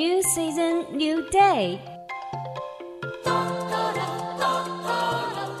[0.00, 1.78] New season, new day.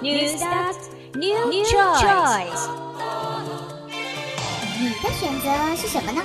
[0.00, 0.76] New start,
[1.14, 2.70] new, new choice.
[4.78, 6.22] 你的选择是什么呢？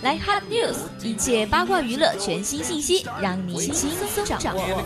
[0.00, 4.80] 来 Hot News，一切八卦娱乐全新信息，让你轻松掌握。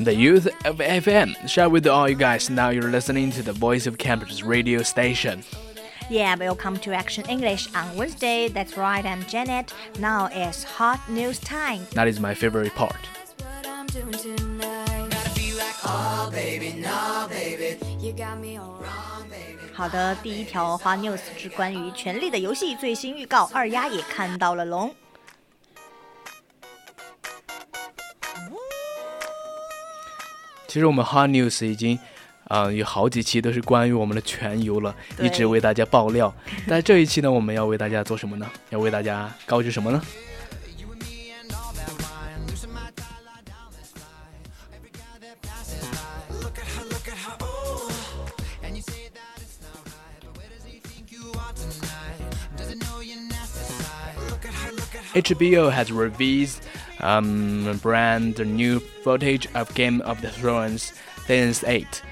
[0.00, 2.48] The youth of FM, share with all you guys.
[2.48, 5.42] Now you're listening to the Voice of Campus radio station.
[6.08, 8.48] Yeah, welcome to Action English on Wednesday.
[8.48, 9.74] That's right, I'm Janet.
[9.98, 11.86] Now it's hot news time.
[11.92, 12.96] That is my favorite part.
[19.74, 24.94] 好的，第一条花 news 是关于《权力的游戏》最新预告，二丫也看到了龙。
[30.73, 31.99] 其实我们 Hot News 已经，
[32.45, 36.33] 啊、有好几期都是关于我们的全游了，一直为大家爆料。
[36.67, 38.49] 但这一期呢，我们要为大家做什么呢？
[38.71, 40.01] 要为大家告知什么呢
[55.13, 56.55] ？HBO has released
[57.00, 60.92] um, brand new footage of Game of the Thrones
[61.26, 62.02] Season 8.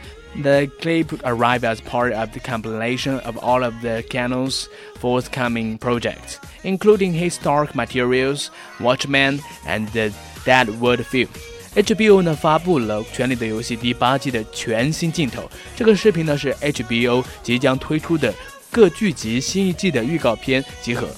[0.43, 6.39] The clip arrived as part of the compilation of all of the canon's forthcoming projects,
[6.63, 10.13] including historic materials, Watchmen, and the
[10.45, 11.29] Deadwood film.
[11.75, 15.51] HBO 呢发布了《权力的游戏》第八季的全新镜头。
[15.75, 18.33] 这个视频呢是 HBO 即将推出的
[18.71, 21.09] 各剧集新一季的预告片集合。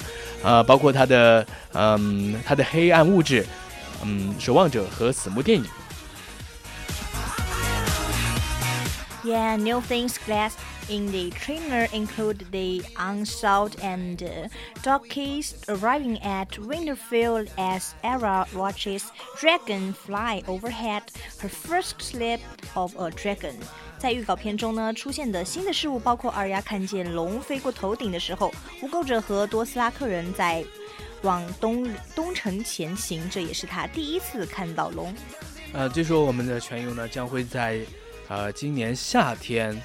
[0.43, 3.47] 呃，包括它的嗯，它的黑暗物质，
[4.03, 5.65] 嗯，守望者和死幕电影。
[9.25, 10.53] Yeah, new things glass
[10.89, 14.49] in the trailer include the unsought and uh,
[14.83, 19.03] donkeys arriving at Winterfell as Era watches
[19.39, 21.03] dragon fly overhead,
[21.41, 22.41] her first slip
[22.75, 23.57] of a dragon.
[24.04, 30.62] 在预告片中呢，出现的新的事物包括二丫看见龙飞过头顶的时候，无垢者和多斯拉克人在
[31.22, 35.16] 往东东城前行，这也是他第一次看到龙。
[35.72, 37.80] 呃，据说我们的全游呢将会在
[38.28, 39.82] 呃今年夏天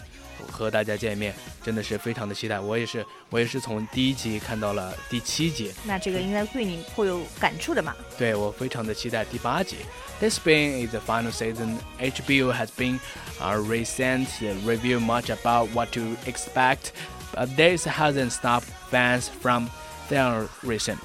[0.51, 2.61] 和大家见面，真的是非常的期待。
[2.61, 7.95] 我也是，我也是从第一集看到了第七集，那这个应该对你会有感触的嘛？
[8.17, 9.77] 对我非常的期待第八集。
[10.21, 12.99] This being is the final season, HBO has been
[13.41, 14.27] uh, recent
[14.67, 16.91] review much about what to expect,
[17.33, 19.69] but this hasn't stopped fans from
[20.09, 20.97] theorizing.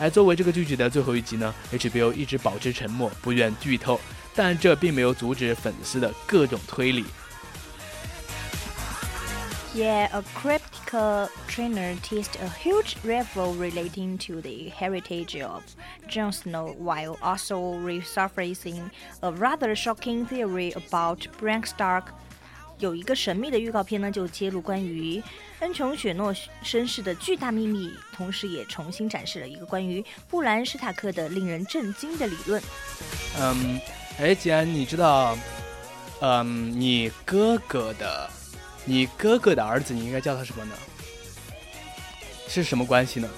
[0.00, 4.00] 而作为这个剧集的最后一集呢，HBO 一直保持沉默，不愿剧透，
[4.34, 7.04] 但这并没有阻止粉丝的各种推理。
[9.74, 10.92] Yeah, a cryptic
[11.46, 15.62] trainer teased a huge reveal relating to the heritage of
[16.06, 18.90] Jon Snow while also resurfacing
[19.22, 22.04] a rather shocking theory about Bran Stark.
[22.78, 25.22] 有一个神秘的预告片呢，就揭露关于
[25.60, 32.62] 恩琼雪诺身世的巨大秘密，同时也重新展示了一个关于布兰史塔克的令人震惊的理论。
[33.40, 33.80] 嗯，
[34.18, 35.38] 哎，既然你知道，
[36.20, 38.28] 嗯，你哥哥的，
[38.84, 40.74] 你哥哥的儿子，你应该叫他什么呢？
[42.48, 43.28] 是什么关系呢？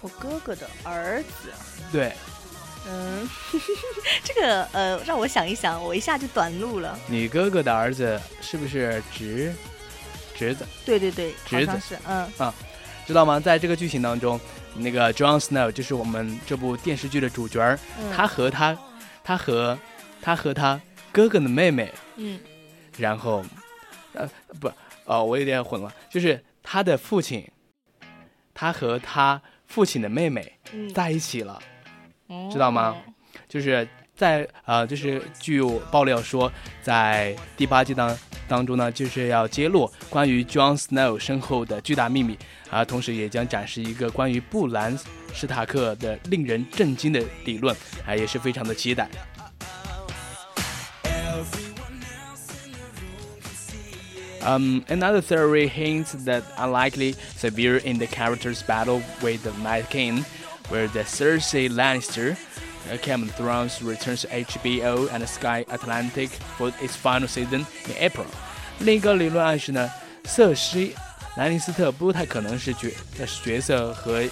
[0.00, 1.50] 我哥哥的儿子，
[1.92, 2.12] 对
[2.88, 3.28] 嗯，
[4.24, 6.98] 这个呃，让我想一想，我一下就短路了。
[7.06, 9.52] 你哥哥的儿子是不是侄
[10.34, 10.64] 侄子？
[10.86, 12.26] 对对对，侄子是，嗯，
[13.06, 13.38] 知道吗？
[13.38, 14.40] 在这个剧情当中，
[14.74, 18.78] 那个 John Snow 就是我们这部电视剧的主角儿，嗯他和他，
[19.22, 19.78] 他和
[20.22, 20.80] 他和他
[21.12, 22.40] 哥哥的妹妹，嗯，
[22.96, 23.44] 然后，
[24.14, 24.28] 呃，
[24.60, 24.70] 不，
[25.04, 27.46] 哦，我有点混了，就是他的父亲，
[28.52, 31.60] 他和他父亲的妹妹嗯在一起了。
[32.26, 32.96] 哦知道吗？
[33.48, 35.60] 就是在呃，就是据
[35.90, 36.52] 爆料说，
[36.82, 38.16] 在第八季当
[38.46, 42.38] 当中呢，就是要揭露关于 Jon Snow 身后的巨大秘密
[42.70, 44.96] 啊，同时也将展示一个关于布兰
[45.32, 49.08] 史塔克的令人震惊的理论啊，也是非常的期待。
[54.41, 60.23] Um, another theory hints that unlikely severe in the character's battle with the Night King,
[60.69, 62.37] where the Cersei Lannister,
[62.91, 67.95] uh, Game of Thrones returns to HBO and Sky Atlantic for its final season in
[67.99, 68.27] April.
[68.79, 69.89] 另一个理论暗示呢，
[70.25, 70.93] 瑟西
[71.37, 72.93] 兰尼斯特不太可能是角
[73.43, 74.23] 角色和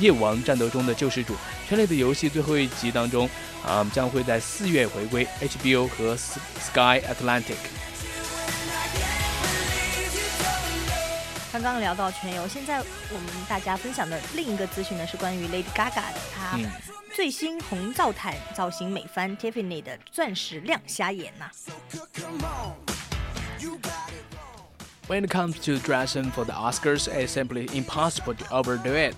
[0.00, 1.34] 夜王战斗中的救世主。《
[1.68, 3.28] 权力的游戏》最后一集当中，
[3.64, 7.56] 啊，将会在四月回归 HBO 和 Sky Atlantic。
[11.59, 16.59] 刚刚聊到全游，现在我们大家分享的另一个资讯呢，是关于 Lady Gaga 的，她
[17.15, 21.49] 最新红皂毯造型美翻 Tiffany 的钻石亮瞎眼呐。
[25.07, 29.15] When it comes to dressing for the Oscars, it's simply impossible to overdo it.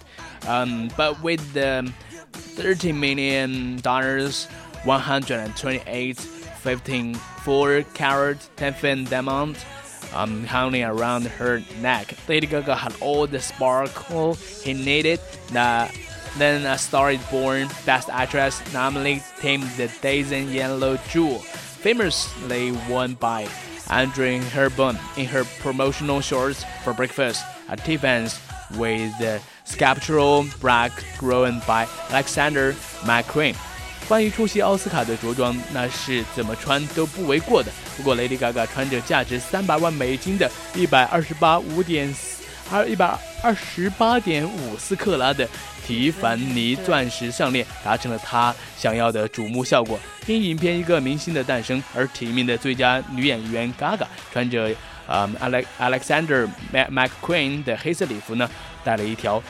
[0.48, 1.92] Um, but with the
[2.56, 4.48] 30 million dollars,
[4.86, 6.18] 128
[6.64, 9.58] 15 4 carat Tiffany diamond
[10.14, 15.20] um, hanging around her neck, Lady Gaga had all the sparkle he needed.
[15.52, 15.92] The,
[16.38, 17.70] then a star is born.
[17.86, 23.48] Best Actress nominally tamed the Daisy Yellow Jewel, famously won by
[23.90, 28.40] Andrew Hepburn in her promotional shorts for breakfast at Tiffany's
[28.78, 33.56] with the sculptural bra grown by Alexander McQueen。
[34.10, 37.72] 关于出席奥斯卡的着装，那是怎么穿都不为过的。
[37.96, 42.12] 不过，Lady Gaga 穿着价值三百万美金的一百二十八五点
[42.72, 45.48] 二一百二十八点五四克拉的
[45.86, 50.00] 提凡尼钻石项链，达成了她想要的瞩目效果。
[50.26, 54.72] 因影片一个明星的诞生而提名的最佳女演员 Gaga，穿着
[55.06, 58.50] 呃 Alex Alexander McQueen 的黑色礼服呢，
[58.84, 59.42] 戴了一条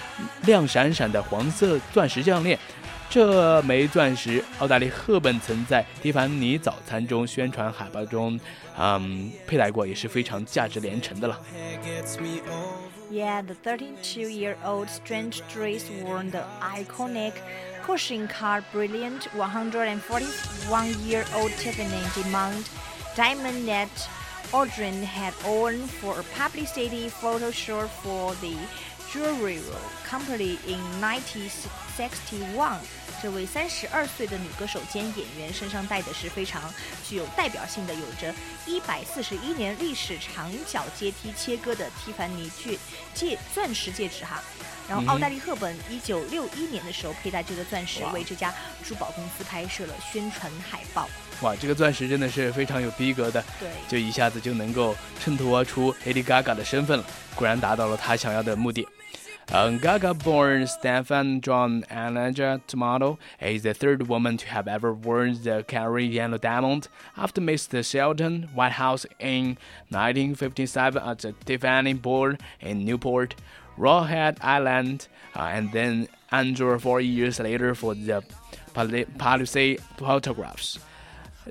[0.41, 2.59] 亮闪闪的黄色钻石项链。
[3.08, 8.40] 这枚钻石，奥黛丽·赫本曾在蒂凡尼早餐中宣传海报中，
[8.76, 11.40] 嗯，佩戴过，也是非常价值连城的了。
[13.12, 17.34] Yeah, the 32-year-old strange dress worn the iconic
[17.86, 22.64] pushing card brilliant 141-year-old Tiffany demand
[23.14, 24.08] diamond that
[24.52, 28.56] Audrey had worn for a publicity photo shoot for the
[29.12, 29.60] jewelry
[30.04, 30.80] company in
[31.99, 32.77] 1961。
[33.21, 36.73] 这位三十二岁的女歌手兼演员身上戴的是非常
[37.05, 38.33] 具有代表性的，有着
[38.65, 42.79] 一百四十一年历史长角阶梯切割的蒂凡尼戒
[43.13, 44.41] 戒钻石戒指哈。
[44.87, 48.53] 然后奥黛丽·赫本一九六一年的时候佩戴这个钻石，为这家
[48.83, 51.07] 珠宝公司拍摄了宣传海报。
[51.41, 57.05] 哇，这个钻石真的是非常有逼格的，对，就一下子就能够衬托出 Lady Gaga 的身份了，
[57.35, 58.87] 果然达到了她想要的目的。
[59.52, 66.06] Um, Gaga-born Stefan John Anaja Tomato is the third woman to have ever worn the Carrie
[66.06, 67.84] Yellow Diamond after Mr.
[67.84, 69.58] Shelton Whitehouse in
[69.90, 73.34] 1957 at the Tiffany Ball in Newport,
[73.78, 78.22] Rawhead Island, uh, and then Andrew four years later for the
[78.74, 80.78] Palisade photographs.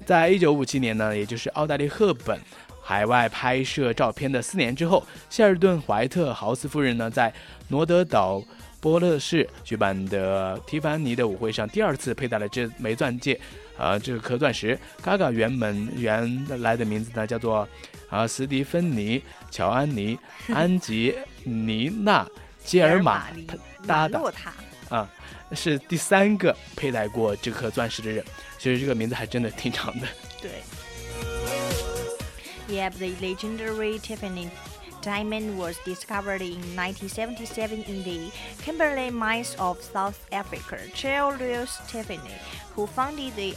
[0.07, 2.39] 在一九五七年呢，也就是奥黛丽·赫本
[2.88, 7.30] 海外拍摄照片的四年之后，希尔顿·怀特豪斯夫人呢，在
[7.68, 8.42] 罗德岛
[8.80, 13.38] 波勒市举办的蒂凡尼的舞会上，第二次佩戴了这枚钻戒，
[13.76, 14.78] 啊，这颗钻石。
[15.02, 17.68] 嘎嘎原本原来的名字呢，叫做
[18.08, 19.20] 啊斯蒂芬妮·
[19.50, 20.16] 乔安妮·
[20.54, 21.14] 安吉
[21.44, 22.24] 尼娜·
[22.64, 23.26] 吉尔玛
[23.86, 24.32] 搭档
[24.88, 25.06] 啊，
[25.52, 28.24] 是第三个佩戴过这颗钻石的人。
[28.56, 30.06] 其实这个名字还真的挺长的。
[30.40, 30.52] 对。
[32.68, 34.50] Yeah, the legendary Tiffany
[35.00, 38.30] diamond was discovered in 1977 in the
[38.60, 40.78] Kimberley mines of South Africa.
[40.92, 42.34] Charles Tiffany,
[42.74, 43.56] who founded the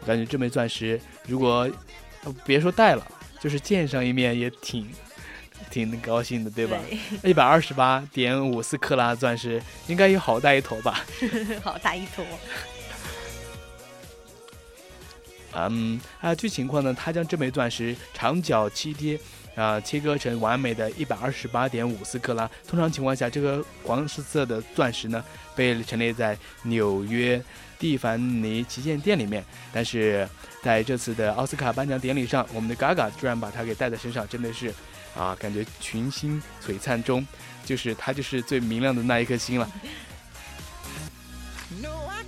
[0.00, 1.70] 我感觉这枚钻石如果
[2.44, 3.10] 别说戴了，
[3.42, 4.88] 就是见上一面也挺
[5.68, 6.78] 挺高兴的，对吧？
[7.24, 11.04] 一百二十八点五四克拉钻石应该有好大一坨吧？
[11.60, 12.24] 好大一坨。
[15.54, 19.18] 嗯，啊，据情况呢，他将这枚钻石长角七贴，
[19.54, 22.50] 啊，切割成完美的一百二十八点五四克拉。
[22.66, 25.22] 通常情况下，这个黄色的钻石呢，
[25.54, 27.42] 被陈列在纽约
[27.78, 29.44] 蒂凡尼旗舰店里面。
[29.72, 30.28] 但是
[30.62, 34.72] 在这次的奥斯卡颁奖典礼上，我们的 Gaga 居然把它给戴在身上，真的是，
[35.14, 37.26] 啊，感觉群星璀璨中，
[37.64, 39.70] 就是它就是最明亮的那一颗星了。
[41.80, 42.22] No, I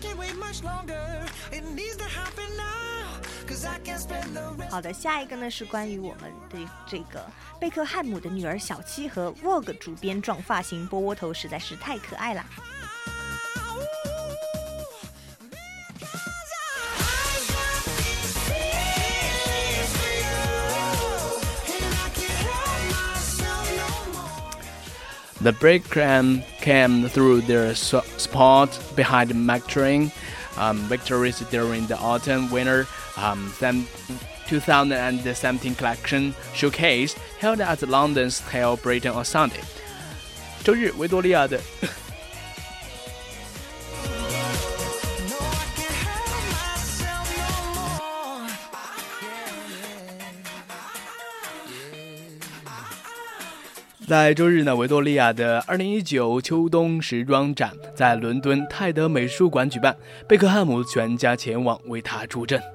[4.70, 7.25] 好的，下一个呢是关于我们的这个
[7.60, 12.46] 贝克汉姆的女儿小七和 Vogue 主编撞发型波波头，实在是太可爱了。
[25.42, 30.12] The break cram came through their so- spot behind Mac Train.
[30.58, 32.86] Um, victories during the autumn winter
[33.16, 33.87] um, sem-
[34.47, 39.62] 2017 collection showcase held at London's Tail Britain on Sunday.
[40.62, 41.59] 周日，维多利亚的
[54.06, 59.97] 在周日呢，维多利亚的2019秋冬时装展在伦敦泰德美术馆举办，
[60.28, 62.74] 贝克汉姆全家前往为他助阵。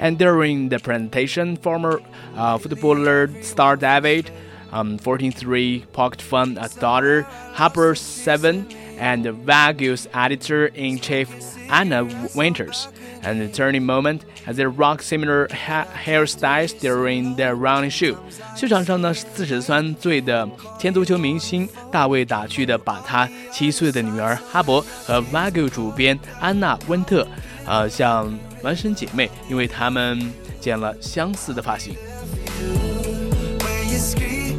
[0.00, 2.00] And during the presentation, former
[2.36, 4.30] uh, footballer star David,
[4.70, 7.22] um, 14-3, poked fun at daughter
[7.54, 8.66] Harper 7
[8.98, 11.28] and the Vague's editor-in-chief
[11.70, 12.04] Anna
[12.34, 12.88] Winters,
[13.22, 18.16] and the turning moment as they rock similar ha- hairstyles during their running show.
[18.54, 27.26] 秀场上呢，四十三岁的前足球明星大卫打趣的把他七岁的女儿哈勃和 Vague 主编安娜温特，
[27.66, 31.94] 呃，像 孪生姐妹，因为她们剪了相似的发型。
[33.60, 34.58] When you're screaming,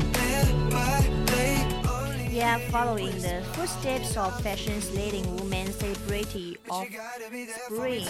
[0.70, 7.46] but they only Yeah, following the footsteps of fashion's leading woman celebrity of gotta be
[7.46, 8.02] there for me.
[8.02, 8.08] spring.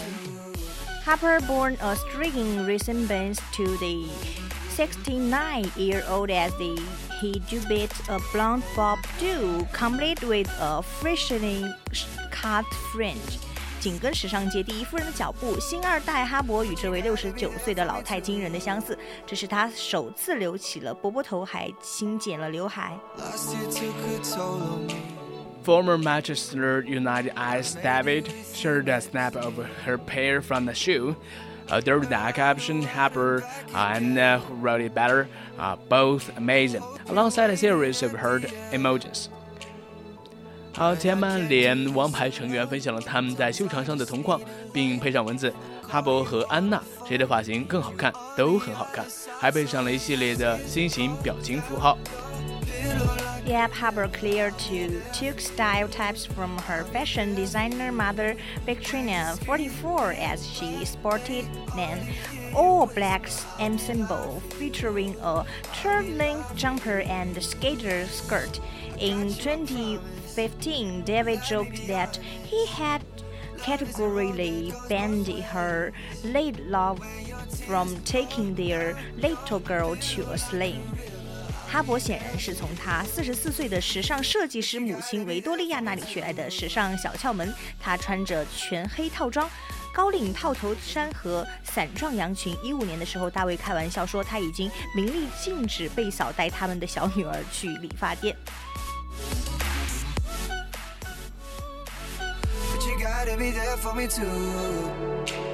[1.04, 4.08] Harper bore a striking resemblance to the
[4.76, 6.80] 69-year-old as the
[7.20, 11.64] he debuted a blonde bob do, complete with a freshly
[12.30, 13.38] cut fringe.
[13.83, 18.97] 紧跟时尚界第一夫人的脚步，新二代哈勃与这位六十九岁的老太惊人的相似。
[19.27, 22.97] 这是她首次留起了波波头，还新剪了刘海。
[25.65, 31.17] Former Manchester United Ice David shared a snap of her pair from the shoe.
[31.69, 35.27] Uh, during that caption, Harper and uh, who wrote it better,
[35.59, 39.27] uh, both amazing, alongside a series of heart emojis.
[40.72, 44.40] 好，前曼联王牌成员分享了他们在秀场上的同框，
[44.72, 49.04] 并配上文字：哈勃和安娜谁的发型更好看，都很好看，
[49.40, 51.98] 还配上了一系列的心形表情符号。
[53.44, 58.36] Yep, Harper cleared to took stereotypes from her fashion designer mother
[58.66, 61.98] Victorina 44 as she sported an
[62.54, 63.22] all-black
[63.58, 65.46] ensemble featuring a
[65.82, 68.60] turtleneck jumper and skater skirt.
[68.98, 69.30] In
[70.35, 72.17] 2015, David joked that
[72.49, 73.01] he had
[73.61, 76.99] categorically banned her late love
[77.67, 80.81] from taking their little girl to a sling.
[81.67, 87.51] 哈勃显然是从他四十四岁的时尚设计师母亲维多利亚那里学来的时尚小窍门。
[87.79, 89.49] 他穿着全黑套装、
[89.91, 92.55] 高领套头衫和伞状洋裙。
[92.63, 98.35] 一五年的时候，大卫开玩笑说他已经明令禁止贝嫂带他们的小女儿去理发店。
[103.25, 104.23] Gotta be there for me too.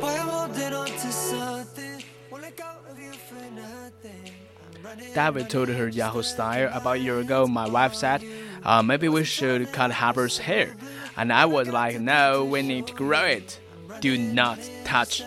[0.01, 2.03] Boy, I'm holding on to something.
[2.31, 5.13] Won't let go of you for nothing.
[5.13, 7.45] David told her Yahoo Style about a year ago.
[7.45, 8.23] My wife said,
[8.63, 10.75] uh, maybe we should cut Harper's hair.
[11.15, 13.59] And I was like, no, we need to grow it.
[13.99, 15.21] Do not touch.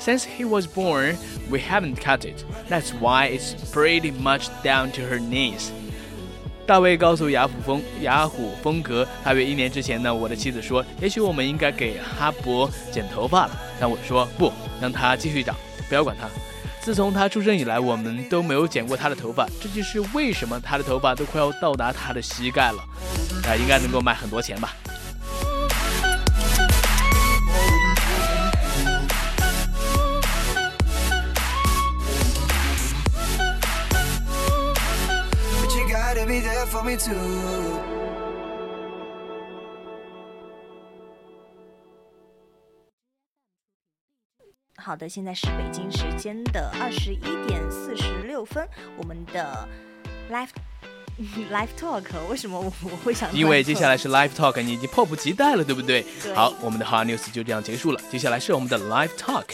[0.00, 1.16] Since he was born,
[1.50, 2.44] we haven't cut it.
[2.68, 5.70] That's why it's pretty much down to her knees.
[6.68, 13.58] 大卫告诉雅虎风雅虎风格，大约一年之前呢，我的妻子说，也许我们应该给哈勃剪头发了。
[13.80, 15.56] 但我说不，让他继续长，
[15.88, 16.28] 不要管他。
[16.82, 22.84] 自从他出生以来，我们都没有剪过他的头发，这就是为什么他的头发都快要到达他的膝盖了。
[23.48, 24.76] 啊、应该能够卖很多钱吧。
[44.76, 48.66] 好的，现在是北京时间的二十一点四十六分，
[48.96, 49.68] 我们的
[50.30, 50.48] live
[51.52, 53.30] live talk 为什么我我会想？
[53.34, 56.06] 因为接下来是 live talk，你已经迫不及待了，对不对？
[56.22, 58.00] 对好，我们的 hard news 就这样结束了。
[58.10, 59.44] 接下来是我们的 live talk。